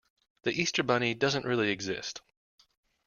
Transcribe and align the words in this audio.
The 0.41 0.59
Easter 0.59 0.81
Bunny 0.81 1.13
doesn’t 1.13 1.45
really 1.45 1.69
exist. 1.69 2.21